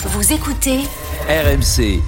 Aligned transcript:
Vous 0.00 0.32
écoutez 0.32 0.78
RMC. 1.28 2.00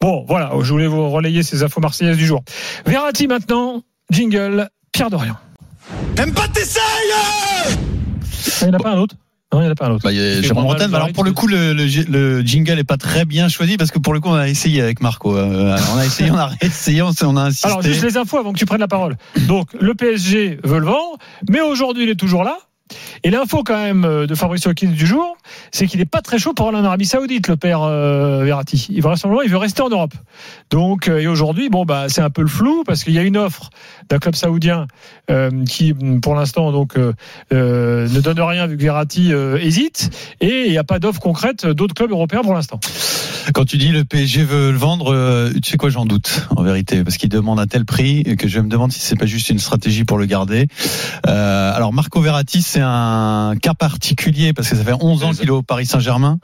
Bon, 0.00 0.24
voilà, 0.26 0.50
je 0.62 0.72
voulais 0.72 0.86
vous 0.86 1.10
relayer 1.10 1.42
ces 1.42 1.62
infos 1.62 1.80
marseillaises 1.80 2.16
du 2.16 2.26
jour. 2.26 2.42
Verratti 2.86 3.26
maintenant, 3.26 3.82
jingle, 4.10 4.68
Pierre 4.92 5.10
Dorian. 5.10 5.36
T'aimes 6.16 6.32
pas 6.32 6.48
t'essayes 6.48 6.82
Il 8.62 8.68
n'y 8.68 8.74
en 8.74 8.78
a 8.78 8.82
pas 8.82 8.92
un 8.92 8.98
autre? 8.98 9.14
Non, 9.52 9.60
il 9.60 9.64
n'y 9.64 9.68
en 9.68 9.72
a 9.72 9.74
pas 9.74 9.86
un 9.86 9.90
autre. 9.90 10.04
Bah, 10.04 10.12
Jérôme 10.12 10.64
Bretagne. 10.64 10.94
Alors 10.94 11.12
pour 11.12 11.24
le 11.24 11.32
coup, 11.32 11.46
le, 11.46 11.74
le, 11.74 11.84
le 12.08 12.40
jingle 12.40 12.78
est 12.78 12.84
pas 12.84 12.96
très 12.96 13.26
bien 13.26 13.48
choisi 13.50 13.76
parce 13.76 13.90
que 13.90 13.98
pour 13.98 14.14
le 14.14 14.20
coup, 14.20 14.30
on 14.30 14.34
a 14.34 14.48
essayé 14.48 14.80
avec 14.80 15.02
Marco. 15.02 15.36
Euh, 15.36 15.76
on 15.94 15.98
a 15.98 16.06
essayé, 16.06 16.30
on 16.30 16.36
a 16.38 16.46
réessayé, 16.60 17.02
on, 17.02 17.10
on 17.24 17.36
a 17.36 17.42
insisté. 17.42 17.68
Alors, 17.68 17.82
juste 17.82 18.02
les 18.02 18.16
infos 18.16 18.38
avant 18.38 18.54
que 18.54 18.58
tu 18.58 18.64
prennes 18.64 18.80
la 18.80 18.88
parole. 18.88 19.18
Donc, 19.46 19.68
le 19.78 19.94
PSG 19.94 20.58
veut 20.64 20.78
le 20.78 20.86
vendre, 20.86 21.18
mais 21.50 21.60
aujourd'hui, 21.60 22.04
il 22.04 22.08
est 22.10 22.18
toujours 22.18 22.42
là. 22.44 22.56
Et 23.24 23.30
l'info 23.30 23.62
quand 23.64 23.76
même 23.76 24.04
euh, 24.04 24.26
de 24.26 24.34
Fabrice 24.34 24.66
Hawkins 24.66 24.90
du 24.90 25.06
jour, 25.06 25.36
c'est 25.70 25.86
qu'il 25.86 26.00
n'est 26.00 26.06
pas 26.06 26.20
très 26.20 26.38
chaud 26.38 26.54
pour 26.54 26.68
aller 26.68 26.78
en 26.78 26.84
Arabie 26.84 27.06
Saoudite, 27.06 27.48
le 27.48 27.56
père 27.56 27.82
euh, 27.82 28.44
Verratti. 28.44 28.86
Il 28.90 29.02
va 29.02 29.14
il 29.44 29.50
veut 29.50 29.56
rester 29.56 29.82
en 29.82 29.88
Europe. 29.88 30.14
Donc 30.70 31.08
euh, 31.08 31.20
et 31.20 31.26
aujourd'hui, 31.26 31.68
bon 31.68 31.84
bah 31.84 32.06
c'est 32.08 32.22
un 32.22 32.30
peu 32.30 32.42
le 32.42 32.48
flou 32.48 32.84
parce 32.84 33.04
qu'il 33.04 33.14
y 33.14 33.18
a 33.18 33.22
une 33.22 33.36
offre 33.36 33.70
d'un 34.08 34.18
club 34.18 34.34
saoudien 34.34 34.86
euh, 35.30 35.64
qui 35.64 35.94
pour 36.22 36.34
l'instant 36.34 36.72
donc 36.72 36.96
ne 36.96 38.20
donne 38.20 38.40
rien 38.40 38.66
vu 38.66 38.76
que 38.76 38.82
Verratti 38.82 39.32
hésite 39.32 40.10
et 40.40 40.66
il 40.66 40.70
n'y 40.70 40.78
a 40.78 40.84
pas 40.84 40.98
d'offre 40.98 41.20
concrète 41.20 41.66
d'autres 41.66 41.94
clubs 41.94 42.10
européens 42.10 42.42
pour 42.42 42.54
l'instant. 42.54 42.80
Quand 43.54 43.64
tu 43.64 43.76
dis 43.76 43.88
le 43.88 44.04
PSG 44.04 44.44
veut 44.44 44.70
le 44.70 44.78
vendre, 44.78 45.50
tu 45.62 45.70
sais 45.70 45.76
quoi, 45.76 45.90
j'en 45.90 46.06
doute 46.06 46.46
en 46.56 46.62
vérité 46.62 47.04
parce 47.04 47.16
qu'il 47.16 47.28
demande 47.28 47.60
un 47.60 47.66
tel 47.66 47.84
prix 47.84 48.24
que 48.36 48.48
je 48.48 48.60
me 48.60 48.68
demande 48.68 48.92
si 48.92 49.00
c'est 49.00 49.16
pas 49.16 49.26
juste 49.26 49.50
une 49.50 49.58
stratégie 49.58 50.04
pour 50.04 50.18
le 50.18 50.26
garder. 50.26 50.68
alors 51.24 51.92
Marco 51.92 52.20
Verratti, 52.20 52.62
c'est 52.62 52.82
un 52.82 53.54
cas 53.60 53.74
particulier 53.74 54.52
parce 54.52 54.68
que 54.68 54.76
ça 54.76 54.84
fait 54.84 54.94
11 54.98 55.24
ans 55.24 55.32
qu'il 55.32 55.48
est 55.48 55.50
au 55.50 55.62
Paris 55.62 55.86
Saint-Germain. 55.86 56.38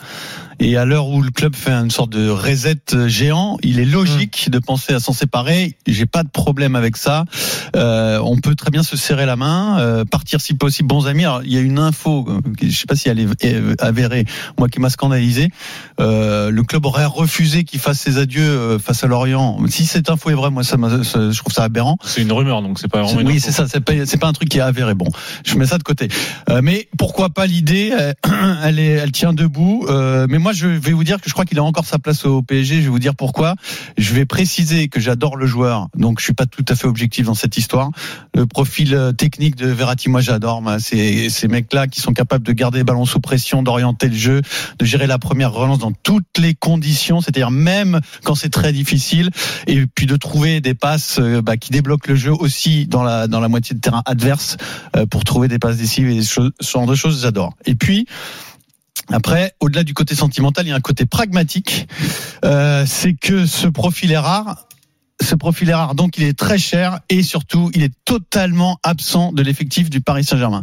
Et 0.61 0.77
à 0.77 0.85
l'heure 0.85 1.07
où 1.07 1.23
le 1.23 1.31
club 1.31 1.55
fait 1.55 1.71
une 1.71 1.91
sorte 1.91 2.11
de 2.11 2.29
reset 2.29 2.81
géant, 3.07 3.59
il 3.63 3.79
est 3.79 3.85
logique 3.85 4.47
mmh. 4.47 4.51
de 4.51 4.59
penser 4.59 4.93
à 4.93 4.99
s'en 4.99 5.13
séparer. 5.13 5.77
J'ai 5.87 6.07
pas 6.07 6.25
de 6.25 6.29
problème 6.29 6.75
avec 6.75 6.97
ça. 6.97 7.25
Euh, 7.77 8.19
on 8.25 8.39
peut 8.39 8.57
très 8.57 8.71
bien 8.71 8.83
se 8.83 8.97
serrer 8.97 9.25
la 9.25 9.37
main, 9.37 9.79
euh, 9.79 10.05
partir 10.05 10.41
si 10.41 10.55
possible 10.55 10.89
bons 10.89 11.07
amis. 11.07 11.25
Alors, 11.25 11.43
il 11.45 11.53
y 11.53 11.59
a 11.59 11.61
une 11.61 11.79
info, 11.79 12.27
je 12.61 12.71
sais 12.71 12.87
pas 12.87 12.97
si 12.97 13.09
elle 13.09 13.21
est 13.21 13.81
avérée, 13.81 14.25
moi 14.59 14.69
qui 14.69 14.81
m'a 14.81 14.91
scandalisé. 14.91 15.49
Euh, 16.01 16.51
le 16.51 16.63
club 16.65 16.87
aurait 16.89 17.05
refusé 17.05 17.65
qu'il 17.65 17.81
fasse 17.81 18.01
ses 18.01 18.19
adieux 18.19 18.79
face 18.79 19.05
à 19.05 19.07
Lorient. 19.07 19.59
Si 19.69 19.87
cette 19.87 20.11
info 20.11 20.31
est 20.31 20.35
vraie, 20.35 20.51
moi 20.51 20.65
ça, 20.65 20.77
je 20.77 21.39
trouve 21.39 21.53
ça 21.53 21.65
aberrant. 21.65 21.99
C'est 22.03 22.23
une 22.23 22.33
rumeur, 22.33 22.63
donc 22.63 22.79
c'est 22.79 22.89
pas 22.89 23.03
vraiment. 23.03 23.29
Oui, 23.29 23.41
c'est 23.41 23.53
ça. 23.53 23.67
C'est 23.69 23.81
pas, 23.81 24.07
c'est 24.07 24.17
pas 24.17 24.29
un 24.29 24.33
truc 24.33 24.49
qui 24.49 24.59
est 24.59 24.63
avéré. 24.63 24.95
Bon, 24.95 25.07
je 25.45 25.55
mets 25.57 25.67
ça 25.67 25.79
de 25.79 25.83
côté. 25.83 26.09
Euh, 26.49 26.61
mais 26.63 26.89
pourquoi 26.99 27.31
pas 27.31 27.47
l'idée 27.47 27.93
Elle 28.65 28.79
est, 28.79 28.93
elle 28.93 29.13
tient 29.13 29.33
debout. 29.33 29.87
Euh, 29.89 30.27
mais 30.29 30.39
moi, 30.39 30.53
je 30.53 30.67
vais 30.67 30.93
vous 30.93 31.05
dire 31.05 31.21
que 31.21 31.29
je 31.29 31.33
crois 31.33 31.45
qu'il 31.45 31.59
a 31.59 31.65
encore 31.65 31.85
sa 31.85 31.99
place 31.99 32.25
au 32.25 32.43
PSG. 32.43 32.77
Je 32.77 32.83
vais 32.83 32.89
vous 32.89 32.99
dire 32.99 33.15
pourquoi. 33.15 33.55
Je 33.97 34.15
vais 34.15 34.25
préciser 34.25 34.89
que 34.89 35.01
j'adore 35.01 35.37
le 35.37 35.47
joueur, 35.47 35.89
donc 35.95 36.21
je 36.21 36.25
suis 36.25 36.35
pas 36.35 36.47
tout 36.47 36.65
à 36.69 36.75
fait 36.75 36.87
objectif 36.87 37.27
dans 37.27 37.35
cette 37.35 37.57
histoire. 37.57 37.91
Le 38.35 38.47
profil 38.47 38.95
euh, 38.95 39.13
technique 39.13 39.57
de 39.57 39.69
Verratti, 39.69 40.09
moi 40.09 40.21
j'adore. 40.21 40.63
Ces, 40.81 41.31
ces 41.31 41.49
mecs-là 41.49 41.87
qui 41.87 42.01
sont 42.01 42.13
capables 42.13 42.45
de 42.45 42.53
garder 42.53 42.79
les 42.79 42.85
ballons 42.85 43.05
sous 43.05 43.21
pression, 43.21 43.63
d'orienter 43.63 44.09
le 44.09 44.17
jeu, 44.17 44.43
de 44.79 44.85
gérer 44.85 45.07
la 45.07 45.19
première 45.19 45.53
relance 45.53 45.79
dans 45.79 45.93
toutes 45.93 46.39
les 46.39 46.55
conditions, 46.55 46.78
c'est-à-dire 46.83 47.51
même 47.51 48.01
quand 48.25 48.35
c'est 48.35 48.51
très 48.51 48.73
difficile, 48.73 49.31
et 49.67 49.87
puis 49.87 50.07
de 50.07 50.17
trouver 50.17 50.61
des 50.61 50.75
passes 50.75 51.21
bah, 51.21 51.57
qui 51.57 51.71
débloquent 51.71 52.09
le 52.09 52.17
jeu 52.17 52.33
aussi 52.33 52.87
dans 52.87 53.03
la 53.03 53.27
dans 53.27 53.41
la 53.41 53.49
moitié 53.49 53.75
de 53.75 53.81
terrain 53.81 54.03
adverse 54.07 54.57
pour 55.11 55.25
trouver 55.25 55.49
des 55.49 55.59
passes 55.59 55.77
décisives 55.77 56.11
et 56.11 56.23
ce 56.23 56.51
genre 56.61 56.87
de 56.87 56.95
choses, 56.95 57.23
j'adore. 57.23 57.55
Et 57.67 57.75
puis 57.75 58.07
après, 59.11 59.55
au-delà 59.61 59.85
du 59.85 59.95
côté 59.95 60.15
sentimental, 60.15 60.67
il 60.67 60.71
y 60.71 60.73
a 60.73 60.77
un 60.77 60.81
côté 60.81 61.07
pragmatique. 61.07 61.89
Euh, 62.45 62.85
c'est 62.87 63.15
que 63.15 63.47
ce 63.47 63.67
profil 63.67 64.13
est 64.13 64.19
rare. 64.19 64.67
Ce 65.21 65.35
profil 65.35 65.69
est 65.69 65.75
rare, 65.75 65.97
donc 65.97 66.17
il 66.17 66.23
est 66.23 66.39
très 66.39 66.59
cher 66.59 67.01
et 67.09 67.25
surtout 67.25 67.73
il 67.75 67.83
est 67.83 67.93
totalement 68.05 68.79
absent 68.85 69.33
de 69.33 69.43
l'effectif 69.43 69.91
du 69.91 70.01
Paris 70.01 70.23
Saint-Germain. 70.23 70.63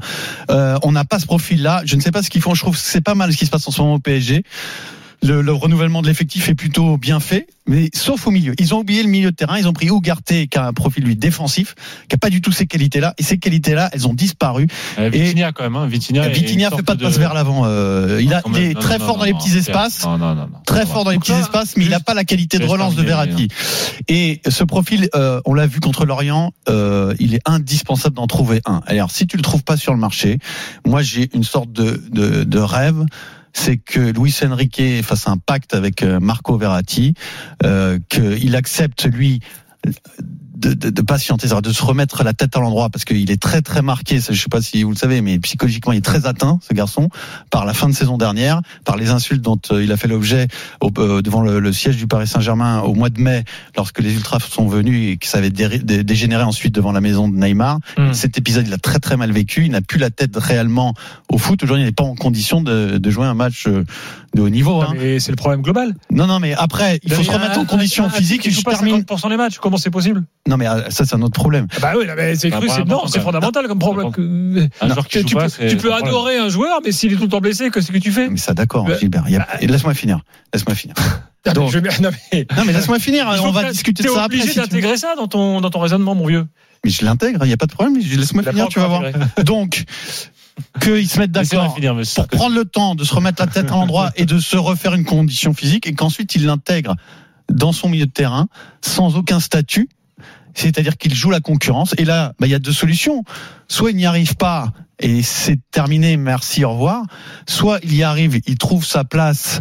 Euh, 0.50 0.78
on 0.82 0.94
n'a 0.94 1.04
pas 1.04 1.20
ce 1.20 1.26
profil-là. 1.26 1.82
Je 1.84 1.98
ne 1.98 2.02
sais 2.02 2.12
pas 2.12 2.24
ce 2.24 2.30
qu'ils 2.30 2.42
font. 2.42 2.54
Je 2.54 2.62
trouve 2.62 2.76
que 2.76 2.82
c'est 2.82 3.02
pas 3.02 3.16
mal 3.16 3.34
ce 3.34 3.38
qui 3.38 3.46
se 3.46 3.52
passe 3.52 3.68
en 3.68 3.72
ce 3.72 3.82
moment 3.82 3.96
au 3.96 4.00
PSG. 4.00 4.44
Le, 5.24 5.42
le, 5.42 5.54
renouvellement 5.54 6.02
de 6.02 6.08
l'effectif 6.08 6.50
est 6.50 6.56
plutôt 6.56 6.98
bien 6.98 7.20
fait, 7.20 7.48
mais 7.68 7.90
sauf 7.94 8.28
au 8.28 8.32
milieu. 8.32 8.54
Ils 8.60 8.74
ont 8.74 8.80
oublié 8.80 9.02
le 9.02 9.10
milieu 9.10 9.32
de 9.32 9.36
terrain. 9.36 9.58
Ils 9.58 9.68
ont 9.68 9.74
pris 9.74 9.88
Ugarte, 9.88 10.48
qui 10.50 10.58
a 10.58 10.68
un 10.68 10.74
profil 10.74 11.04
lui 11.04 11.16
défensif, 11.16 11.76
qui 12.08 12.16
a 12.16 12.18
pas 12.18 12.30
du 12.30 12.42
tout 12.42 12.52
ces 12.52 12.68
qualités-là. 12.68 13.14
Et 13.18 13.24
ces 13.24 13.38
qualités-là, 13.38 13.90
elles 13.94 14.08
ont 14.08 14.14
disparu. 14.14 14.68
Euh, 15.00 15.10
Vitinha 15.10 15.52
quand 15.52 15.64
même. 15.64 15.76
Hein. 15.76 15.88
Vitinha, 15.88 16.28
Vitinha 16.30 16.70
fait 16.70 16.84
pas 16.84 16.96
de 16.96 17.04
passe 17.04 17.18
vers 17.18 17.34
l'avant. 17.34 17.64
Euh, 17.66 18.20
il, 18.22 18.34
a, 18.34 18.42
il 18.48 18.58
est 18.58 18.74
non, 18.74 18.80
très 18.80 19.00
non, 19.00 19.06
fort 19.06 19.18
dans 19.18 19.26
les 19.26 19.34
petits 19.34 19.58
espaces. 19.58 20.06
Très 20.66 20.86
fort 20.86 21.04
dans 21.04 21.12
les 21.12 21.20
petits 21.20 21.32
espaces, 21.32 21.76
mais 21.78 21.86
il 21.86 21.90
n'a 21.90 22.00
pas 22.00 22.14
la 22.14 22.24
qualité 22.24 22.60
de 22.60 22.66
relance 22.66 22.96
de 22.96 23.04
Verratti. 23.04 23.48
Et 24.08 24.42
ce 24.48 24.64
profil, 24.64 25.10
euh, 25.16 25.42
on 25.46 25.54
l'a 25.54 25.68
vu 25.68 25.80
contre 25.80 26.06
l'Orient, 26.06 26.54
euh, 26.70 27.16
il 27.20 27.34
est 27.34 27.42
indispensable 27.46 28.16
d'en 28.16 28.28
trouver 28.28 28.62
un. 28.66 28.82
Alors, 28.86 29.12
si 29.12 29.28
tu 29.28 29.38
le 29.38 29.44
trouves 29.44 29.64
pas 29.64 29.78
sur 29.78 29.94
le 29.94 30.00
marché, 30.00 30.40
moi 30.86 31.02
j'ai 31.02 31.30
une 31.34 31.44
sorte 31.44 31.72
de, 31.72 32.02
de, 32.12 32.44
de 32.44 32.60
rêve 32.60 33.06
c'est 33.56 33.78
que 33.78 34.12
Luis 34.12 34.36
Enrique 34.44 35.02
fasse 35.02 35.28
un 35.28 35.38
pacte 35.38 35.74
avec 35.74 36.04
Marco 36.04 36.58
Verratti, 36.58 37.14
euh, 37.64 37.98
qu'il 38.10 38.56
accepte 38.56 39.06
lui 39.06 39.40
de, 40.56 40.74
de, 40.74 40.90
de, 40.90 41.02
patienter, 41.02 41.48
de 41.48 41.72
se 41.72 41.84
remettre 41.84 42.24
la 42.24 42.34
tête 42.34 42.56
à 42.56 42.60
l'endroit 42.60 42.90
parce 42.90 43.06
qu'il 43.06 43.30
est 43.32 43.42
très 43.42 43.62
très 43.62 43.82
marqué. 43.82 44.20
Je 44.20 44.34
sais 44.34 44.50
pas 44.50 44.62
si 44.62 44.84
vous 44.84 44.92
le 44.92 44.96
savez, 44.96 45.22
mais 45.22 45.38
psychologiquement 45.40 45.94
il 45.94 45.98
est 45.98 46.06
très 46.06 46.26
atteint 46.26 46.60
ce 46.68 46.74
garçon 46.74 47.10
par 47.50 47.66
la 47.66 47.74
fin 47.74 47.88
de 47.88 47.94
saison 47.94 48.18
dernière, 48.18 48.62
par 48.84 48.98
les 48.98 49.10
insultes 49.10 49.42
dont 49.42 49.60
il 49.72 49.92
a 49.92 49.98
fait 49.98 50.08
l'objet 50.08 50.48
devant 50.82 51.42
le, 51.42 51.60
le, 51.60 51.74
siège 51.74 51.98
du 51.98 52.08
Paris 52.08 52.28
Saint-Germain 52.28 52.82
au 52.82 52.94
mois 52.94 53.10
de 53.10 53.20
mai 53.20 53.44
lorsque 53.76 54.00
les 54.00 54.14
ultras 54.14 54.40
sont 54.40 54.68
venus 54.68 55.14
et 55.14 55.18
que 55.18 55.28
ça 55.28 55.40
avait 55.40 55.50
dé, 55.50 55.80
dé, 55.80 56.04
dégénéré 56.04 56.44
ensuite 56.44 56.74
devant 56.74 56.92
la 56.92 57.02
maison 57.02 57.28
de 57.28 57.36
Neymar. 57.36 57.80
Mmh. 57.98 58.14
Cet 58.14 58.38
épisode 58.38 58.68
il 58.68 58.74
a 58.74 58.78
très 58.78 59.00
très 59.00 59.18
mal 59.18 59.32
vécu. 59.32 59.66
Il 59.66 59.72
n'a 59.72 59.82
plus 59.82 60.00
la 60.00 60.10
tête 60.10 60.36
réellement 60.36 60.94
au 61.30 61.38
foot. 61.38 61.62
Aujourd'hui 61.64 61.84
il 61.84 61.88
n'est 61.88 61.92
pas 61.92 62.04
en 62.04 62.16
condition 62.16 62.62
de, 62.62 62.98
de, 62.98 63.10
jouer 63.10 63.26
un 63.26 63.34
match 63.34 63.68
de 63.68 64.42
haut 64.42 64.50
niveau. 64.50 64.82
Hein. 64.82 64.94
Mais 64.98 65.20
c'est 65.20 65.32
le 65.32 65.38
problème 65.38 65.62
global. 65.62 65.94
Non 66.12 66.28
non 66.28 66.40
mais 66.40 66.54
après 66.54 67.00
il 67.04 67.14
faut 67.14 67.24
se 67.24 67.32
remettre 67.32 67.60
en 67.60 67.66
condition 67.66 68.10
physique. 68.10 68.50
Je 68.50 68.62
termine 68.62 69.02
50% 69.02 69.30
des 69.30 69.38
matchs. 69.38 69.58
Comment 69.58 69.78
c'est 69.78 69.90
possible? 69.90 70.24
Non 70.48 70.58
mais 70.58 70.66
ça 70.90 71.06
c'est 71.06 71.16
un 71.16 71.22
autre 71.22 71.40
problème. 71.40 71.68
Bah 71.82 71.94
oui, 71.98 72.06
c'est 72.36 72.52
cru, 72.52 72.70
c'est 72.70 72.86
non, 72.86 73.08
c'est 73.08 73.20
fondamental 73.20 73.68
comme 73.68 73.80
problème. 73.80 74.70
Un 74.82 74.88
joueur 74.88 75.08
qui 75.08 75.24
tu, 75.24 75.32
joue 75.32 75.38
pas, 75.38 75.50
peux, 75.50 75.68
tu 75.68 75.78
peux 75.78 75.94
adorer 75.94 76.38
un 76.38 76.50
joueur, 76.50 76.80
mais 76.84 76.92
s'il 76.92 77.14
est 77.14 77.16
tout 77.16 77.24
le 77.24 77.30
temps 77.30 77.42
blessé, 77.42 77.72
qu'est-ce 77.72 77.92
que 77.92 77.98
tu 77.98 78.12
fais? 78.12 78.30
Mais 78.30 78.38
ça 78.38 78.54
d'accord, 78.54 78.86
bah, 78.86 78.98
Gilbert. 79.00 79.26
A... 79.26 79.66
Laisse-moi 79.66 79.94
finir. 79.94 80.20
Laisse-moi 80.54 80.76
finir. 80.76 80.96
Donc, 81.54 81.72
je... 81.72 81.80
non 82.02 82.10
mais, 82.66 82.74
laisse-moi 82.74 83.00
finir. 83.00 83.28
On 83.44 83.52
va 83.52 83.72
discuter 83.72 84.04
de 84.04 84.10
ça 84.10 84.24
après. 84.24 84.38
Tu 84.38 84.38
es 84.38 84.42
obligé 84.44 84.62
d'intégrer 84.62 84.98
ça 84.98 85.16
dans 85.16 85.28
ton 85.28 85.62
dans 85.62 85.70
ton 85.70 85.80
raisonnement, 85.80 86.16
mon 86.16 86.28
vieux. 86.28 86.48
Mais 86.84 86.90
je 86.90 87.06
l'intègre. 87.06 87.44
Il 87.44 87.48
n'y 87.48 87.54
a 87.54 87.58
pas 87.58 87.68
de 87.68 87.74
problème. 87.74 87.98
Laisse-moi 87.98 88.44
finir. 88.44 88.68
Tu 88.68 88.80
vas 88.80 88.88
voir. 88.88 89.04
Donc 89.44 89.86
qu'ils 90.82 91.10
se 91.10 91.20
mettent 91.20 91.32
d'accord 91.32 91.76
pour 91.76 92.28
prendre 92.28 92.56
le 92.56 92.66
temps 92.66 92.96
de 92.96 93.04
se 93.04 93.14
remettre 93.14 93.42
la 93.42 93.48
tête 93.48 93.70
à 93.70 93.74
l'endroit 93.74 94.12
et 94.16 94.26
de 94.26 94.40
se 94.40 94.56
refaire 94.56 94.94
une 94.94 95.04
condition 95.04 95.54
physique 95.54 95.86
et 95.86 95.94
qu'ensuite 95.94 96.36
il 96.36 96.46
l'intègre 96.46 96.96
dans 97.52 97.74
son 97.74 97.90
milieu 97.90 98.06
de 98.06 98.12
terrain 98.12 98.48
sans 98.82 99.18
aucun 99.18 99.40
statut 99.40 99.90
c'est-à-dire 100.56 100.98
qu'il 100.98 101.14
joue 101.14 101.30
la 101.30 101.42
concurrence. 101.42 101.94
Et 101.98 102.06
là, 102.06 102.34
bah, 102.40 102.48
il 102.48 102.52
y 102.52 102.56
a 102.56 102.60
deux 102.60 102.74
solutions. 102.74 103.24
Soit 103.68 103.92
il 103.92 103.98
n'y 103.98 104.06
arrive 104.06 104.36
pas 104.36 104.72
et 105.00 105.24
c'est 105.24 105.60
terminé, 105.72 106.16
merci, 106.16 106.64
au 106.64 106.72
revoir. 106.72 107.04
Soit 107.48 107.80
il 107.84 107.94
y 107.94 108.04
arrive, 108.04 108.40
il 108.48 108.58
trouve 108.58 108.86
sa 108.86 109.04
place 109.04 109.60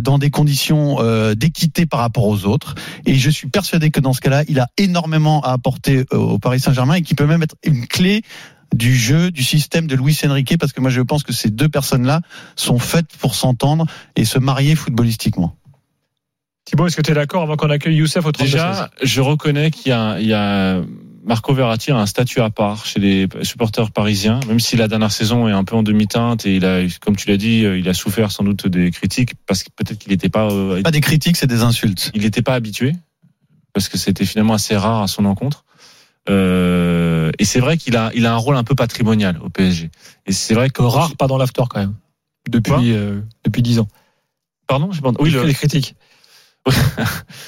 dans 0.00 0.18
des 0.18 0.30
conditions 0.30 0.98
d'équité 1.34 1.86
par 1.86 2.00
rapport 2.00 2.26
aux 2.26 2.46
autres. 2.46 2.74
Et 3.06 3.14
je 3.14 3.30
suis 3.30 3.48
persuadé 3.48 3.90
que 3.90 4.00
dans 4.00 4.12
ce 4.12 4.20
cas-là, 4.20 4.42
il 4.48 4.58
a 4.58 4.66
énormément 4.78 5.40
à 5.42 5.52
apporter 5.52 6.04
au 6.10 6.38
Paris 6.38 6.58
Saint-Germain 6.58 6.94
et 6.94 7.02
qui 7.02 7.14
peut 7.14 7.26
même 7.26 7.42
être 7.42 7.54
une 7.62 7.86
clé 7.86 8.22
du 8.74 8.96
jeu, 8.96 9.30
du 9.30 9.44
système 9.44 9.86
de 9.86 9.94
Luis 9.94 10.18
Enrique, 10.24 10.56
parce 10.58 10.72
que 10.72 10.80
moi 10.80 10.90
je 10.90 11.00
pense 11.02 11.22
que 11.22 11.32
ces 11.32 11.50
deux 11.50 11.68
personnes-là 11.68 12.22
sont 12.56 12.78
faites 12.78 13.08
pour 13.18 13.34
s'entendre 13.34 13.86
et 14.16 14.24
se 14.24 14.38
marier 14.38 14.74
footballistiquement. 14.74 15.56
Thibaut, 16.72 16.86
est-ce 16.86 16.96
que 16.96 17.02
tu 17.02 17.10
es 17.10 17.14
d'accord 17.14 17.42
avant 17.42 17.56
qu'on 17.56 17.68
accueille 17.68 17.96
Youssef 17.96 18.24
au 18.24 18.32
32 18.32 18.50
Déjà, 18.50 18.90
je 19.02 19.20
reconnais 19.20 19.70
qu'il 19.70 19.90
y 19.90 19.92
a, 19.92 20.18
il 20.18 20.26
y 20.26 20.32
a 20.32 20.80
Marco 21.22 21.52
Verratti 21.52 21.90
a 21.90 21.98
un 21.98 22.06
statut 22.06 22.40
à 22.40 22.48
part 22.48 22.86
chez 22.86 22.98
les 22.98 23.28
supporters 23.42 23.90
parisiens, 23.90 24.40
même 24.48 24.58
si 24.58 24.76
la 24.76 24.88
dernière 24.88 25.12
saison 25.12 25.46
est 25.48 25.52
un 25.52 25.64
peu 25.64 25.76
en 25.76 25.82
demi-teinte 25.82 26.46
et 26.46 26.56
il 26.56 26.64
a, 26.64 26.80
comme 27.02 27.14
tu 27.14 27.28
l'as 27.28 27.36
dit, 27.36 27.58
il 27.58 27.86
a 27.90 27.92
souffert 27.92 28.32
sans 28.32 28.42
doute 28.42 28.68
des 28.68 28.90
critiques 28.90 29.34
parce 29.44 29.64
que 29.64 29.68
peut-être 29.76 29.98
qu'il 29.98 30.12
n'était 30.12 30.30
pas. 30.30 30.48
Pas 30.82 30.90
des 30.90 31.02
critiques, 31.02 31.36
c'est 31.36 31.46
des 31.46 31.60
insultes. 31.60 32.10
Il 32.14 32.22
n'était 32.22 32.40
pas 32.40 32.54
habitué 32.54 32.94
parce 33.74 33.90
que 33.90 33.98
c'était 33.98 34.24
finalement 34.24 34.54
assez 34.54 34.74
rare 34.74 35.02
à 35.02 35.08
son 35.08 35.26
encontre. 35.26 35.66
Euh, 36.30 37.32
et 37.38 37.44
c'est 37.44 37.60
vrai 37.60 37.76
qu'il 37.76 37.98
a, 37.98 38.10
il 38.14 38.24
a 38.24 38.32
un 38.32 38.38
rôle 38.38 38.56
un 38.56 38.64
peu 38.64 38.74
patrimonial 38.74 39.38
au 39.44 39.50
PSG. 39.50 39.90
Et 40.24 40.32
c'est 40.32 40.54
vrai 40.54 40.70
que 40.70 40.80
rare, 40.80 41.16
pas 41.16 41.26
dans 41.26 41.36
l'after 41.36 41.64
quand 41.68 41.80
même. 41.80 41.96
Depuis, 42.48 42.94
euh, 42.94 43.20
depuis 43.44 43.60
10 43.60 43.80
ans. 43.80 43.88
Pardon, 44.66 44.88
oui, 45.18 45.28
le... 45.28 45.42
les 45.42 45.52
critiques. 45.52 45.96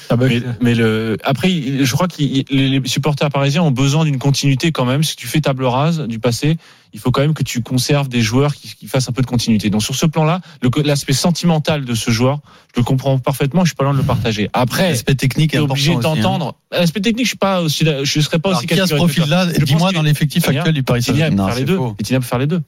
Ah 0.09 0.17
bah, 0.17 0.27
Mais, 0.27 0.41
mais 0.61 0.75
le, 0.75 1.17
après, 1.23 1.49
je 1.49 1.91
crois 1.93 2.07
que 2.07 2.21
les 2.21 2.81
supporters 2.85 3.29
parisiens 3.29 3.63
ont 3.63 3.71
besoin 3.71 4.05
d'une 4.05 4.19
continuité 4.19 4.71
quand 4.71 4.85
même. 4.85 5.03
Si 5.03 5.15
tu 5.15 5.27
fais 5.27 5.41
table 5.41 5.65
rase 5.65 6.01
du 6.01 6.19
passé, 6.19 6.57
il 6.93 6.99
faut 6.99 7.11
quand 7.11 7.21
même 7.21 7.33
que 7.33 7.43
tu 7.43 7.61
conserves 7.61 8.07
des 8.07 8.21
joueurs 8.21 8.55
qui, 8.55 8.75
qui 8.75 8.87
fassent 8.87 9.09
un 9.09 9.13
peu 9.13 9.21
de 9.21 9.27
continuité. 9.27 9.69
Donc 9.69 9.83
sur 9.83 9.95
ce 9.95 10.05
plan-là, 10.05 10.41
l'aspect 10.83 11.13
sentimental 11.13 11.85
de 11.85 11.93
ce 11.95 12.11
joueur, 12.11 12.39
je 12.73 12.81
le 12.81 12.85
comprends 12.85 13.17
parfaitement. 13.17 13.63
Je 13.63 13.69
suis 13.69 13.75
pas 13.75 13.83
loin 13.83 13.93
de 13.93 13.97
le 13.97 14.03
partager. 14.03 14.49
Après, 14.53 14.89
L'aspect 14.89 15.15
technique 15.15 15.53
es 15.53 15.57
important 15.57 15.73
obligé 15.73 15.93
hein. 15.93 15.99
d'entendre. 15.99 16.55
L'aspect 16.71 17.01
technique, 17.01 17.25
je 17.25 17.29
suis 17.29 17.37
pas 17.37 17.61
aussi, 17.61 17.85
je 17.85 18.19
serais 18.19 18.39
pas 18.39 18.49
Alors, 18.49 18.59
aussi 18.59 18.67
qui 18.67 18.79
a 18.79 18.85
ce 18.87 18.95
profil-là? 18.95 19.47
Dis-moi 19.47 19.91
dans 19.91 20.03
l'effectif 20.03 20.47
actuel 20.47 20.73
du 20.73 20.83
Paris 20.83 21.01
Saint-Germain. 21.01 21.47
Faire 21.47 21.55
les 21.55 21.65
deux. 21.65 21.77
peut 21.77 22.21
faire 22.21 22.39
les 22.39 22.47
deux. 22.47 22.61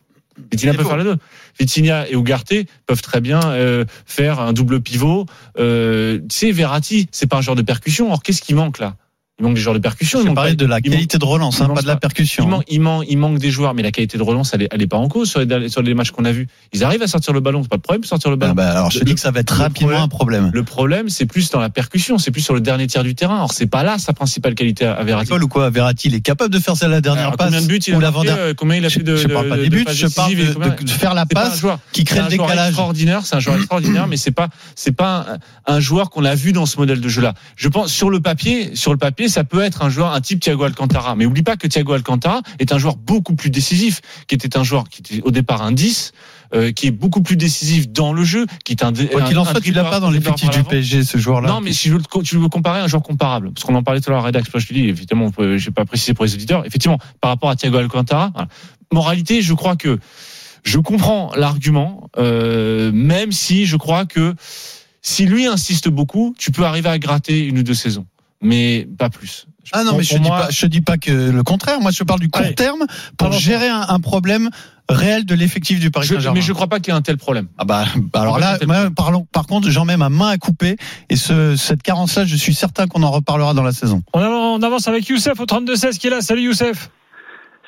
Vitinha 0.51 0.73
peut 0.73 0.83
faire 0.83 0.97
les 0.97 1.03
deux. 1.03 1.17
Vitinha 1.59 2.07
et 2.09 2.13
Ugarte 2.13 2.53
peuvent 2.85 3.01
très 3.01 3.21
bien 3.21 3.39
euh, 3.45 3.85
faire 4.05 4.39
un 4.39 4.53
double 4.53 4.81
pivot. 4.81 5.25
Euh, 5.57 6.19
tu 6.29 6.37
sais, 6.37 6.51
Verratti, 6.51 7.07
c'est 7.11 7.27
pas 7.27 7.37
un 7.37 7.41
joueur 7.41 7.55
de 7.55 7.61
percussion. 7.61 8.11
Or, 8.11 8.23
qu'est-ce 8.23 8.41
qui 8.41 8.53
manque 8.53 8.79
là? 8.79 8.95
Il 9.39 9.43
manque 9.45 9.53
des 9.53 9.61
joueurs 9.61 9.75
de 9.75 9.79
percussion. 9.79 10.19
il 10.25 10.33
parlais 10.33 10.55
de 10.55 10.65
la 10.65 10.81
qualité 10.81 11.19
de 11.19 11.23
relance, 11.25 11.61
hein, 11.61 11.69
pas 11.69 11.83
de 11.83 11.87
la 11.87 11.95
percussion. 11.95 12.43
Il 12.45 12.49
manque, 12.49 12.63
il, 12.67 12.81
manque, 12.81 13.05
il 13.07 13.17
manque 13.19 13.37
des 13.37 13.51
joueurs, 13.51 13.75
mais 13.75 13.83
la 13.83 13.91
qualité 13.91 14.17
de 14.17 14.23
relance, 14.23 14.51
elle 14.55 14.63
est, 14.63 14.67
elle 14.71 14.81
est 14.81 14.87
pas 14.87 14.97
en 14.97 15.07
cause 15.09 15.29
sur 15.29 15.39
les, 15.39 15.69
sur 15.69 15.83
les 15.83 15.93
matchs 15.93 16.09
qu'on 16.09 16.25
a 16.25 16.31
vus. 16.31 16.47
Ils 16.73 16.83
arrivent 16.83 17.03
à 17.03 17.07
sortir 17.07 17.33
le 17.33 17.39
ballon, 17.39 17.61
c'est 17.61 17.69
pas 17.69 17.77
de 17.77 17.83
problème 17.83 18.01
de 18.01 18.07
sortir 18.07 18.31
le 18.31 18.35
Ah 18.35 18.39
ballon. 18.39 18.53
bah, 18.55 18.71
alors 18.71 18.89
je 18.89 18.97
Le- 18.97 19.05
dis 19.05 19.13
que 19.13 19.19
ça 19.19 19.29
va 19.29 19.41
être 19.41 19.53
le 19.55 19.61
rapidement 19.61 19.89
problème- 19.89 20.01
un 20.03 20.07
problème. 20.07 20.49
Le 20.51 20.63
problème, 20.63 21.09
c'est 21.09 21.27
plus 21.27 21.51
dans 21.51 21.59
la 21.59 21.69
percussion, 21.69 22.17
c'est 22.17 22.31
plus 22.31 22.41
sur 22.41 22.55
le 22.55 22.61
dernier 22.61 22.87
tiers 22.87 23.03
du 23.03 23.13
terrain. 23.13 23.43
Or, 23.43 23.53
c'est 23.53 23.67
pas 23.67 23.83
là 23.83 23.99
sa 23.99 24.11
principale 24.11 24.55
qualité 24.55 24.85
à, 24.87 25.03
Verratti. 25.03 25.31
Ou 25.31 25.47
quoi 25.47 25.69
Verratti, 25.69 26.07
il 26.07 26.15
est 26.15 26.21
capable 26.21 26.51
de 26.51 26.57
faire 26.59 26.75
ça 26.75 26.87
la 26.87 26.99
dernière 26.99 27.25
Alors, 27.25 27.37
passe 27.37 27.47
combien 27.49 27.61
de 27.61 27.67
buts 27.67 27.77
il 27.85 27.93
ou 27.93 27.99
a 27.99 28.01
l'avant 28.01 28.23
marqué, 28.23 28.39
euh, 28.41 28.53
Combien 28.57 28.77
il 28.77 28.85
a 28.85 28.89
fait 28.89 29.03
de 29.03 29.15
je 29.17 29.27
parle 29.27 29.49
pas 29.49 29.57
de- 29.57 29.61
des 29.61 29.69
de 29.69 29.75
buts, 29.75 29.83
passes 29.83 29.95
je 29.97 30.07
parle 30.07 30.33
de, 30.35 30.51
combien- 30.51 30.69
de- 30.69 30.83
de 30.83 30.89
faire 30.89 31.13
la 31.13 31.27
passe 31.27 31.59
joueur 31.59 31.77
qui 31.91 32.05
crée 32.05 32.21
le 32.23 32.27
décalage. 32.27 32.69
extraordinaire, 32.69 33.21
c'est 33.23 33.35
un 33.35 33.39
joueur 33.39 33.57
extraordinaire, 33.57 34.07
mais 34.07 34.17
c'est 34.17 34.31
pas 34.31 34.47
c'est 34.73 34.93
pas 34.95 35.37
un, 35.67 35.79
joueur 35.79 36.09
qu'on 36.09 36.25
a 36.25 36.33
vu 36.33 36.53
dans 36.53 36.65
ce 36.65 36.77
modèle 36.77 37.01
de 37.01 37.07
jeu-là. 37.07 37.35
Je 37.55 37.67
pense 37.69 37.91
sur 37.93 38.09
le 38.09 38.19
papier, 38.19 38.75
sur 38.75 38.91
le 38.93 38.97
papier, 38.97 39.26
ça 39.29 39.43
peut 39.43 39.61
être 39.61 39.81
un 39.83 39.89
joueur, 39.89 40.13
un 40.13 40.21
type 40.21 40.39
Thiago 40.39 40.63
Alcantara, 40.63 41.15
mais 41.15 41.25
oublie 41.25 41.43
pas 41.43 41.55
que 41.57 41.67
Thiago 41.67 41.93
Alcantara 41.93 42.41
est 42.59 42.71
un 42.71 42.77
joueur 42.77 42.95
beaucoup 42.95 43.35
plus 43.35 43.49
décisif, 43.49 44.01
qui 44.27 44.35
était 44.35 44.57
un 44.57 44.63
joueur 44.63 44.89
qui 44.89 45.01
était 45.01 45.21
au 45.23 45.31
départ 45.31 45.61
un 45.61 45.71
10, 45.71 46.11
euh, 46.53 46.71
qui 46.71 46.87
est 46.87 46.91
beaucoup 46.91 47.21
plus 47.21 47.35
décisif 47.37 47.89
dans 47.89 48.13
le 48.13 48.23
jeu, 48.23 48.45
qui 48.63 48.73
est 48.73 48.83
un. 48.83 48.93
Quoi 48.93 49.21
qu'il 49.23 49.37
en 49.37 49.43
soit, 49.45 49.59
tu 49.61 49.71
l'as 49.71 49.83
pas 49.83 49.99
dans 49.99 50.09
l'effectif 50.11 50.49
du 50.49 50.63
PSG, 50.69 51.03
ce 51.03 51.17
joueur-là. 51.17 51.49
Non, 51.49 51.61
mais 51.61 51.73
si 51.73 51.89
je 51.89 51.93
veux, 51.93 51.99
le- 51.99 52.23
tu 52.23 52.37
veux 52.37 52.47
comparer 52.47 52.79
un 52.79 52.87
joueur 52.87 53.03
comparable, 53.03 53.51
parce 53.51 53.65
qu'on 53.65 53.75
en 53.75 53.83
parlait 53.83 53.99
tout 54.01 54.09
à 54.09 54.13
l'heure 54.13 54.23
à 54.23 54.27
Redax, 54.27 54.49
je 54.55 54.65
te 54.67 54.73
dis, 54.73 54.85
évidemment, 54.87 55.31
je 55.37 55.43
n'ai 55.65 55.71
pas 55.73 55.85
précisé 55.85 56.13
pour 56.13 56.25
les 56.25 56.33
auditeurs, 56.33 56.65
effectivement, 56.65 56.99
par 57.21 57.31
rapport 57.31 57.49
à 57.49 57.55
Thiago 57.55 57.77
Alcantara, 57.77 58.31
voilà. 58.33 58.47
moralité, 58.93 59.41
je 59.41 59.53
crois 59.53 59.75
que 59.75 59.99
je 60.63 60.79
comprends 60.79 61.31
l'argument, 61.35 62.09
euh, 62.17 62.91
même 62.93 63.31
si 63.31 63.65
je 63.65 63.75
crois 63.77 64.05
que 64.05 64.33
si 65.01 65.25
lui 65.25 65.45
insiste 65.47 65.87
beaucoup, 65.89 66.35
tu 66.37 66.51
peux 66.51 66.63
arriver 66.65 66.89
à 66.89 66.99
gratter 66.99 67.39
une 67.45 67.59
ou 67.59 67.63
deux 67.63 67.73
saisons, 67.73 68.05
mais 68.41 68.87
pas 68.97 69.09
plus. 69.09 69.45
Ah 69.73 69.83
non, 69.83 69.97
mais 69.97 70.03
je 70.03 70.11
pour 70.15 70.19
dis 70.23 70.29
moi- 70.29 70.39
pas, 70.43 70.49
je 70.49 70.65
dis 70.65 70.81
pas 70.81 70.97
que 70.97 71.11
le 71.31 71.43
contraire. 71.43 71.81
Moi, 71.81 71.91
je 71.91 72.03
parle 72.03 72.19
du 72.21 72.29
court 72.29 72.41
Allez. 72.43 72.55
terme 72.55 72.79
pour 73.17 73.29
Pardon. 73.29 73.37
gérer 73.37 73.67
un, 73.67 73.85
un 73.89 73.99
problème 73.99 74.49
réel 74.89 75.25
de 75.25 75.35
l'effectif 75.35 75.81
du 75.81 75.91
Paris 75.91 76.07
Saint-Germain. 76.07 76.35
mais 76.35 76.41
je 76.41 76.53
crois 76.53 76.67
pas 76.67 76.79
qu'il 76.79 76.93
y 76.93 76.95
ait 76.95 76.97
un 76.97 77.01
tel 77.01 77.17
problème. 77.17 77.47
Ah 77.57 77.65
bah, 77.65 77.83
bah 78.13 78.21
alors 78.21 78.39
là, 78.39 78.57
fait, 78.57 78.65
moi, 78.65 78.89
parlons, 78.95 79.25
par 79.33 79.45
contre, 79.45 79.69
j'en 79.69 79.83
mets 79.83 79.97
ma 79.97 80.07
main 80.07 80.29
à 80.29 80.37
couper 80.37 80.77
et 81.09 81.17
ce, 81.17 81.57
cette 81.57 81.83
carence-là, 81.83 82.23
je 82.23 82.35
suis 82.37 82.53
certain 82.53 82.87
qu'on 82.87 83.03
en 83.03 83.11
reparlera 83.11 83.53
dans 83.53 83.63
la 83.63 83.73
saison. 83.73 84.01
on 84.13 84.21
avance- 84.21 84.59
on 84.59 84.63
avance 84.63 84.87
avec 84.87 85.07
Youssef 85.09 85.37
au 85.41 85.45
32-16 85.45 85.97
qui 85.97 86.07
est 86.07 86.11
là. 86.11 86.21
Salut 86.21 86.43
Youssef. 86.43 86.89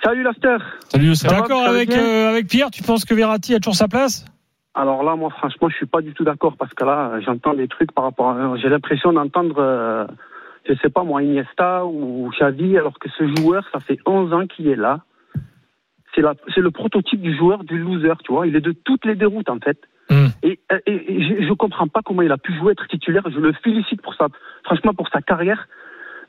Salut 0.02 0.24
Laster. 0.24 0.56
Salut, 0.88 1.08
Youssef. 1.08 1.30
D'accord 1.30 1.66
avec, 1.68 1.92
euh, 1.92 2.30
avec 2.30 2.48
Pierre, 2.48 2.72
tu 2.72 2.82
penses 2.84 3.04
que 3.04 3.14
Verratti 3.14 3.54
a 3.54 3.60
toujours 3.60 3.76
sa 3.76 3.90
place? 3.90 4.24
Alors 4.74 5.04
là, 5.04 5.18
moi, 5.18 5.30
franchement, 5.38 5.68
je 5.70 5.76
suis 5.76 5.86
pas 5.88 6.00
du 6.02 6.14
tout 6.14 6.24
d'accord 6.24 6.56
parce 6.58 6.74
que 6.74 6.86
là, 6.86 7.20
j'entends 7.26 7.54
des 7.54 7.68
trucs 7.68 7.92
par 7.92 8.06
rapport 8.06 8.30
à. 8.30 8.56
J'ai 8.62 8.70
l'impression 8.70 9.12
d'entendre, 9.12 9.56
euh, 9.60 10.06
je 10.76 10.80
sais 10.82 10.90
pas 10.90 11.04
moi, 11.04 11.24
Iniesta 11.24 11.86
ou 11.86 12.30
Xavi, 12.32 12.78
alors 12.78 13.00
que 13.00 13.10
ce 13.10 13.28
joueur, 13.38 13.68
ça 13.72 13.80
fait 13.80 14.00
11 14.06 14.34
ans 14.34 14.48
qu'il 14.48 14.68
est 14.68 14.76
là. 14.76 15.02
C'est 16.16 16.22
la- 16.22 16.36
c'est 16.54 16.62
le 16.62 16.72
prototype 16.72 17.22
du 17.22 17.36
joueur, 17.36 17.64
du 17.64 17.78
loser, 17.78 18.14
tu 18.24 18.32
vois. 18.34 18.48
Il 18.48 18.56
est 18.56 18.62
de 18.62 18.72
toutes 18.72 19.06
les 19.06 19.16
déroutes, 19.16 19.50
en 19.50 19.60
fait. 19.60 19.80
Hmm. 20.10 20.28
Et, 20.42 20.60
et, 20.88 21.14
et 21.14 21.24
je, 21.42 21.48
je 21.48 21.54
comprends 21.54 21.88
pas 21.88 22.02
comment 22.04 22.22
il 22.24 22.32
a 22.32 22.38
pu 22.38 22.54
jouer, 22.58 22.72
être 22.72 22.88
titulaire. 22.88 23.24
Je 23.30 23.40
le 23.40 23.54
félicite 23.54 24.02
pour 24.02 24.16
ça, 24.16 24.28
franchement, 24.64 24.94
pour 24.94 25.08
sa 25.10 25.22
carrière. 25.22 25.68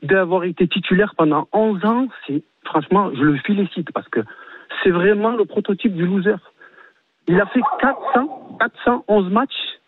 D'avoir 0.02 0.44
été 0.44 0.66
titulaire 0.68 1.14
pendant 1.14 1.46
11 1.52 1.84
ans, 1.84 2.08
c'est, 2.26 2.42
franchement, 2.64 3.10
je 3.14 3.22
le 3.22 3.36
félicite 3.38 3.90
parce 3.92 4.08
que 4.08 4.20
c'est 4.82 4.90
vraiment 4.90 5.32
le 5.32 5.44
prototype 5.44 5.94
du 5.94 6.06
loser. 6.06 6.36
Il 7.28 7.38
a 7.40 7.46
fait 7.46 7.60
400, 7.80 8.56
411 8.60 9.30
matchs. 9.30 9.78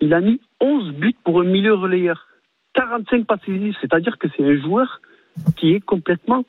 Il 0.00 0.14
a 0.14 0.20
mis 0.20 0.40
11 0.60 0.92
buts 0.92 1.16
pour 1.24 1.40
un 1.40 1.44
milieu 1.44 1.74
relayeur. 1.74 2.27
45 2.78 3.26
passes 3.26 3.40
décisives. 3.46 3.74
C'est-à-dire 3.80 4.16
que 4.18 4.28
c'est 4.36 4.44
un 4.44 4.56
joueur 4.60 5.00
qui 5.56 5.72
est 5.74 5.80
complètement. 5.80 6.44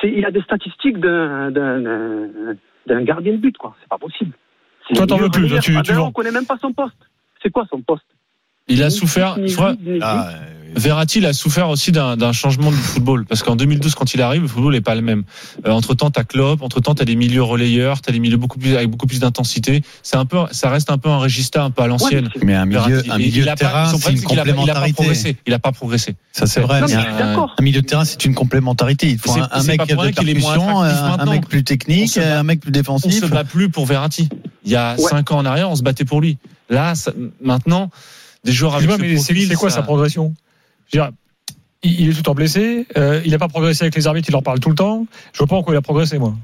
C'est, 0.00 0.10
il 0.10 0.24
a 0.24 0.30
des 0.30 0.42
statistiques 0.42 0.98
d'un, 0.98 1.50
d'un, 1.50 1.80
d'un- 1.80 2.28
d'un 2.86 3.02
gardien 3.02 3.32
de 3.32 3.38
but, 3.38 3.56
quoi. 3.56 3.74
C'est 3.80 3.88
pas 3.88 3.98
possible. 3.98 4.32
C'est 4.88 4.94
Toi, 4.94 5.06
t'en 5.06 5.16
veux 5.18 5.28
plus, 5.30 5.48
toi, 5.48 5.58
tu- 5.60 5.76
Ah 5.76 5.82
tu 5.82 5.92
on 5.96 6.12
connaît 6.12 6.30
même 6.30 6.46
pas 6.46 6.56
son 6.60 6.72
poste. 6.72 6.96
C'est 7.42 7.50
quoi 7.50 7.66
son 7.70 7.80
poste? 7.82 8.06
Il 8.68 8.82
a 8.82 8.90
souffert. 8.90 9.38
ni 9.38 9.44
ni 9.84 9.98
Ah. 10.02 10.28
Verratti, 10.76 11.18
il 11.18 11.26
a 11.26 11.32
souffert 11.32 11.68
aussi 11.70 11.92
d'un 11.92 12.16
d'un 12.16 12.32
changement 12.32 12.70
du 12.70 12.76
football. 12.76 13.24
Parce 13.26 13.42
qu'en 13.42 13.56
2012, 13.56 13.94
quand 13.94 14.14
il 14.14 14.22
arrive, 14.22 14.42
le 14.42 14.48
football 14.48 14.72
n'est 14.74 14.80
pas 14.80 14.94
le 14.94 15.02
même. 15.02 15.24
Euh, 15.66 15.70
entre 15.70 15.94
temps, 15.94 16.10
t'as 16.10 16.24
Klopp, 16.24 16.62
entre 16.62 16.80
temps, 16.80 16.94
t'as 16.94 17.04
des 17.04 17.16
milieux 17.16 17.42
relayeurs, 17.42 18.00
t'as 18.00 18.12
des 18.12 18.18
milieux 18.20 18.36
beaucoup 18.36 18.58
plus, 18.58 18.74
avec 18.76 18.88
beaucoup 18.90 19.06
plus 19.06 19.20
d'intensité. 19.20 19.82
C'est 20.02 20.16
un 20.16 20.24
peu, 20.24 20.38
ça 20.50 20.70
reste 20.70 20.90
un 20.90 20.98
peu 20.98 21.08
un 21.08 21.18
regista 21.18 21.62
un 21.64 21.70
peu 21.70 21.82
à 21.82 21.86
l'ancienne. 21.86 22.26
Ouais, 22.26 22.30
mais 22.40 22.44
mais 22.46 22.54
un 22.54 22.66
milieu, 22.66 22.78
Verratti. 22.80 23.10
un 23.10 23.18
milieu 23.18 23.44
de 23.44 23.54
terrain, 23.54 23.86
c'est 23.98 24.10
une 24.10 24.16
il 24.18 24.22
pas 24.22 24.28
complémentarité. 24.36 24.92
progressé. 24.94 25.36
Il 25.46 25.54
a 25.54 25.58
pas 25.58 25.72
progressé. 25.72 26.16
Ça, 26.32 26.46
c'est 26.46 26.60
vrai. 26.60 26.80
Non, 26.80 26.86
mais 26.88 26.94
mais 26.96 27.22
un- 27.22 27.46
milieu 27.62 27.82
de 27.82 27.86
terrain, 27.86 28.04
c'est 28.04 28.24
une 28.24 28.34
complémentarité. 28.34 29.08
Il 29.10 29.18
faut 29.18 29.32
C'est- 29.32 29.40
un, 29.40 29.48
un 29.50 29.62
mec 29.62 29.80
de 29.86 29.94
percussion, 29.94 30.80
un, 30.82 31.24
mec 31.26 31.48
plus 31.48 31.60
On 31.60 31.62
technique, 31.62 32.18
un 32.18 32.42
mec 32.42 32.60
plus 32.60 32.68
On 32.70 32.72
défensif. 32.72 33.20
se 33.20 33.26
bat 33.26 33.44
plus 33.44 33.68
pour 33.68 33.86
Verratti. 33.86 34.28
Il 34.64 34.72
y 34.72 34.76
a 34.76 34.94
Ouais. 34.96 35.02
cinq 35.08 35.30
ans 35.32 35.38
en 35.38 35.44
arrière, 35.44 35.70
on 35.70 35.76
se 35.76 35.82
battait 35.82 36.04
pour 36.04 36.20
lui. 36.20 36.36
Là, 36.70 36.94
ça- 36.94 37.12
maintenant, 37.42 37.90
des 38.44 38.52
joueurs 38.52 38.74
avec 38.74 38.84
Excuse-moi, 38.88 39.08
ce 39.08 39.14
mais 39.14 39.18
c'est 39.20 39.32
profil, 39.32 39.48
c'est 39.48 39.54
quoi 39.54 39.70
ça- 39.70 39.76
sa 39.76 39.82
progression? 39.82 40.34
Je 40.92 40.98
veux 40.98 41.04
dire, 41.04 41.12
il, 41.82 42.08
est 42.08 42.12
tout 42.12 42.18
le 42.18 42.22
temps 42.22 42.34
blessé. 42.34 42.86
euh, 42.96 43.20
il 43.24 43.30
n'a 43.30 43.38
pas 43.38 43.48
progressé 43.48 43.84
avec 43.84 43.94
les 43.94 44.06
arbitres, 44.06 44.28
il 44.28 44.32
leur 44.32 44.42
parle 44.42 44.60
tout 44.60 44.70
le 44.70 44.74
temps. 44.74 45.06
Je 45.32 45.38
vois 45.38 45.46
pas 45.46 45.56
en 45.56 45.62
quoi 45.62 45.74
il 45.74 45.76
a 45.76 45.82
progressé, 45.82 46.18
moi. 46.18 46.36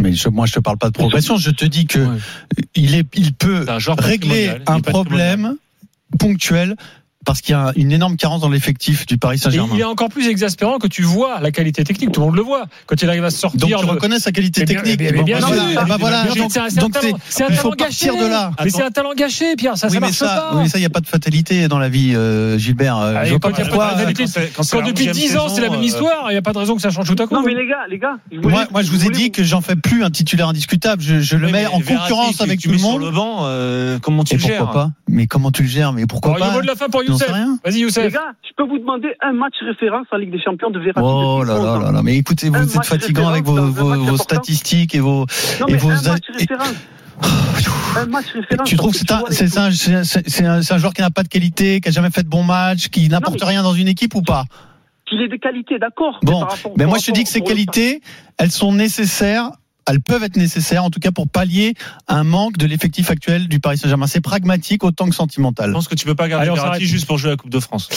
Mais 0.00 0.12
je, 0.12 0.28
moi, 0.28 0.46
je 0.46 0.52
te 0.54 0.60
parle 0.60 0.78
pas 0.78 0.88
de 0.88 0.92
progression. 0.94 1.36
Je 1.36 1.50
te 1.50 1.64
dis 1.64 1.86
que 1.86 1.98
Ouais. 1.98 2.18
il 2.74 2.94
est, 2.94 3.06
il 3.16 3.32
peut 3.34 3.66
un 3.68 3.78
régler 3.94 4.52
un 4.66 4.80
problème 4.80 5.56
ponctuel 6.18 6.76
parce 7.26 7.42
qu'il 7.42 7.52
y 7.54 7.58
a 7.58 7.72
une 7.76 7.92
énorme 7.92 8.16
carence 8.16 8.40
dans 8.40 8.48
l'effectif 8.48 9.04
du 9.06 9.18
Paris 9.18 9.36
Et 9.36 9.38
Saint-Germain. 9.38 9.74
il 9.74 9.80
est 9.80 9.84
encore 9.84 10.08
plus 10.08 10.26
exaspérant 10.28 10.78
que 10.78 10.86
tu 10.86 11.02
vois 11.02 11.38
la 11.40 11.50
qualité 11.50 11.84
technique. 11.84 12.12
Tout 12.12 12.20
le 12.20 12.26
monde 12.26 12.36
le 12.36 12.42
voit. 12.42 12.64
Quand 12.86 13.00
il 13.02 13.08
arrive 13.08 13.24
à 13.24 13.30
sortir. 13.30 13.60
Donc 13.60 13.78
tu 13.78 13.86
de- 13.86 13.90
reconnais 13.90 14.18
sa 14.18 14.32
qualité 14.32 14.62
Eh 14.62 14.64
bien, 14.64 14.76
technique. 14.80 15.00
eh 15.00 15.12
bien, 15.12 15.20
Bon, 15.20 15.24
bien 15.24 15.38
sûr. 15.38 15.48
voilà. 15.48 15.84
Bah, 15.84 15.96
voilà. 16.00 16.24
Mais 16.24 16.40
Donc- 16.40 16.50
c'est 16.50 16.60
un- 16.60 16.68
talent- 16.68 16.88
gâché. 17.76 18.08
de 18.08 18.26
là. 18.28 18.50
Mais 18.64 18.70
c'est 18.70 18.82
un 18.82 18.90
talent 18.90 19.12
gâché, 19.14 19.54
Pierre. 19.56 19.76
Ça, 19.76 19.88
Oui, 19.88 19.92
ça 19.94 20.00
mais 20.00 20.06
marche 20.06 20.16
ça, 20.16 20.26
pas. 20.50 20.56
oui, 20.56 20.68
ça, 20.68 20.78
il 20.78 20.80
n'y 20.80 20.86
a 20.86 20.90
pas 20.90 21.00
de 21.00 21.06
fatalité 21.06 21.68
dans 21.68 21.78
la 21.78 21.88
vie, 21.90 22.12
euh, 22.14 22.56
Gilbert. 22.58 22.96
Euh, 22.96 23.14
Ah, 23.18 23.24
je 23.26 23.34
quand 23.34 23.40
pas 23.40 23.48
il 23.50 23.52
y 23.52 23.54
a 23.54 23.56
pas 23.56 23.62
de 23.64 23.68
pourquoi. 23.68 23.88
fatalité, 23.90 24.24
Quand 24.56 24.86
depuis 24.86 25.04
11e 25.08 25.12
10 25.12 25.36
ans, 25.36 25.48
c'est 25.48 25.60
la 25.60 25.68
même 25.68 25.82
saison, 25.82 25.96
histoire, 25.96 26.24
il 26.30 26.32
n'y 26.32 26.38
a 26.38 26.42
pas 26.42 26.52
de 26.52 26.58
raison 26.58 26.74
que 26.76 26.82
ça 26.82 26.90
change 26.90 27.06
tout 27.14 27.22
à 27.22 27.26
coup. 27.26 27.34
Non, 27.34 27.42
mais 27.44 27.54
les 27.54 27.66
gars, 27.66 27.84
les 27.90 27.98
gars. 27.98 28.16
Moi, 28.32 28.64
moi, 28.72 28.82
je 28.82 28.90
vous 28.90 29.04
ai 29.06 29.10
dit 29.10 29.30
que 29.30 29.44
j'en 29.44 29.60
fais 29.60 29.76
plus 29.76 30.02
un 30.04 30.10
titulaire 30.10 30.48
indiscutable. 30.48 31.02
Je, 31.02 31.36
le 31.36 31.46
mets 31.46 31.52
mais 31.52 31.66
en 31.66 31.80
concurrence 31.80 32.40
avec 32.40 32.60
tout 32.60 32.68
le 32.68 32.74
mets 32.74 32.78
sur 32.80 32.90
monde. 32.92 33.02
le 33.02 33.10
banc, 33.10 33.40
euh, 33.42 33.98
comment 34.00 34.24
tu 34.24 34.34
le 34.36 34.40
gères 34.40 34.58
pourquoi 34.58 34.84
pas? 34.84 34.90
Mais 35.08 35.26
comment 35.26 35.50
tu 35.50 35.62
le 35.62 35.68
gères? 35.68 35.92
Mais 35.92 36.06
pourquoi 36.06 36.36
pas? 36.36 36.52
Sais 37.18 37.24
Youssef. 37.26 37.34
rien. 37.34 37.58
Vas-y, 37.64 38.04
Les 38.06 38.10
gars, 38.12 38.32
je 38.42 38.50
peux 38.56 38.64
vous 38.68 38.78
demander 38.78 39.08
un 39.20 39.32
match 39.32 39.54
référence 39.60 40.06
en 40.12 40.16
Ligue 40.16 40.32
des 40.32 40.42
Champions 40.42 40.70
de 40.70 40.78
Verratti. 40.78 41.00
Oh 41.08 41.42
là 41.44 41.54
11 41.54 41.64
là 41.64 41.78
là 41.86 41.92
là. 41.92 42.02
Mais 42.02 42.16
écoutez, 42.16 42.48
vous 42.48 42.56
Un 42.56 42.62
êtes 42.64 42.74
match 42.74 42.86
fatigant 42.88 43.28
avec 43.28 43.44
vos, 43.44 43.54
match 43.54 44.20
statistiques 44.20 44.94
et 44.94 45.00
vos. 45.00 45.26
Non, 45.60 45.66
et 45.68 45.72
mais 45.72 45.78
vos 45.78 45.90
un 45.90 45.96
a- 46.06 46.12
match 46.12 46.24
référence. 46.32 46.74
Un 47.96 48.06
match 48.06 48.26
référence. 48.32 48.68
Tu 48.68 48.76
trouves 48.76 48.92
que 48.92 49.34
c'est 49.34 50.46
un, 50.46 50.78
joueur 50.78 50.92
qui 50.94 51.00
n'a 51.02 51.10
pas 51.10 51.22
de 51.22 51.28
qualité, 51.28 51.80
qui 51.80 51.88
a 51.88 51.92
jamais 51.92 52.10
fait 52.10 52.22
de 52.22 52.28
bons 52.28 52.44
matchs, 52.44 52.88
qui 52.88 53.08
n'apporte 53.08 53.42
rien 53.42 53.62
dans 53.62 53.74
une 53.74 53.88
équipe 53.88 54.14
ou 54.14 54.22
pas? 54.22 54.44
Qu'il 55.06 55.20
ait 55.22 55.28
des 55.28 55.38
qualités, 55.40 55.78
d'accord. 55.78 56.18
Bon, 56.22 56.40
par 56.40 56.50
rapport- 56.52 56.72
mais 56.76 56.84
par 56.84 56.90
moi 56.90 56.98
je 56.98 57.06
te 57.06 57.10
dis 57.12 57.24
que 57.24 57.28
ces 57.30 57.40
qualités, 57.40 58.00
elles 58.38 58.52
sont 58.52 58.72
nécessaires. 58.72 59.50
Elles 59.90 60.00
peuvent 60.00 60.22
être 60.22 60.36
nécessaires, 60.36 60.84
en 60.84 60.90
tout 60.90 61.00
cas 61.00 61.10
pour 61.10 61.28
pallier 61.28 61.74
un 62.08 62.24
manque 62.24 62.56
de 62.56 62.66
l'effectif 62.66 63.10
actuel 63.10 63.48
du 63.48 63.60
Paris 63.60 63.78
Saint-Germain. 63.78 64.06
C'est 64.06 64.20
pragmatique 64.20 64.84
autant 64.84 65.06
que 65.06 65.12
Je 65.12 65.16
sentimental. 65.16 65.72
pense 65.72 65.88
que 65.88 65.94
tu 65.94 66.06
peux 66.06 66.14
pas 66.14 66.28
garder 66.28 66.46
Verratti 66.46 66.86
juste 66.86 67.06
pour 67.06 67.18
jouer 67.18 67.30
à 67.30 67.32
la 67.32 67.36
Coupe 67.36 67.50
de 67.50 67.60
France. 67.60 67.88